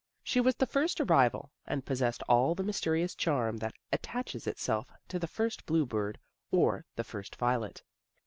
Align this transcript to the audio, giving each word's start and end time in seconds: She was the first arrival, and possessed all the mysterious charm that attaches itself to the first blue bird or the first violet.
She 0.23 0.41
was 0.41 0.55
the 0.55 0.65
first 0.65 0.99
arrival, 0.99 1.51
and 1.67 1.85
possessed 1.85 2.23
all 2.27 2.55
the 2.55 2.63
mysterious 2.63 3.13
charm 3.13 3.57
that 3.57 3.75
attaches 3.93 4.47
itself 4.47 4.91
to 5.09 5.19
the 5.19 5.27
first 5.27 5.63
blue 5.67 5.85
bird 5.85 6.17
or 6.49 6.87
the 6.95 7.03
first 7.03 7.35
violet. 7.35 7.83